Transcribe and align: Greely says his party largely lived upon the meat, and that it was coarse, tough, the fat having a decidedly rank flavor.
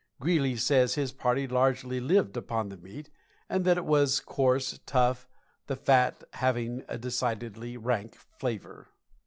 Greely 0.19 0.55
says 0.55 0.95
his 0.95 1.11
party 1.11 1.47
largely 1.47 1.99
lived 1.99 2.35
upon 2.35 2.69
the 2.69 2.77
meat, 2.77 3.11
and 3.47 3.63
that 3.65 3.77
it 3.77 3.85
was 3.85 4.19
coarse, 4.19 4.79
tough, 4.87 5.27
the 5.67 5.75
fat 5.75 6.23
having 6.33 6.83
a 6.87 6.97
decidedly 6.97 7.77
rank 7.77 8.15
flavor. 8.15 8.87